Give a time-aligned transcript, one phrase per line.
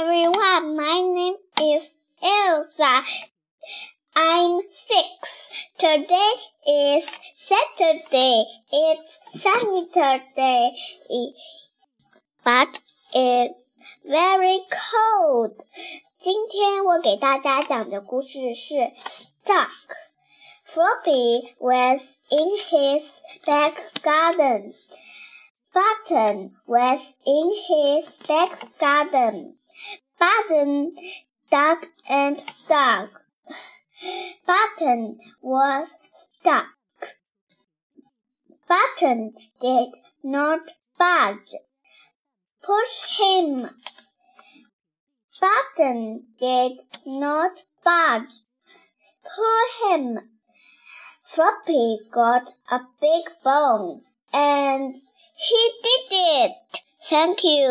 [0.00, 0.76] everyone.
[0.76, 3.02] My name is Elsa.
[4.14, 5.50] I'm six.
[5.76, 6.32] Today
[6.66, 8.44] is Saturday.
[8.72, 10.72] It's sunny today,
[12.44, 12.80] but
[13.12, 15.64] it's very cold.
[16.18, 24.74] 今天我给大家讲的故事是 Stuck。Floppy was in his back garden.
[25.72, 29.54] Button was in his back garden.
[30.45, 30.91] Button
[31.49, 33.09] dug and dug.
[34.45, 36.65] Button was stuck.
[38.67, 39.91] Button did
[40.21, 41.55] not budge.
[42.61, 43.69] Push him.
[45.39, 46.73] Button did
[47.05, 48.33] not budge.
[49.23, 50.19] Pull him.
[51.23, 54.01] Floppy got a big bone,
[54.33, 54.95] and
[55.37, 56.51] he did it.
[57.05, 57.69] Thank you.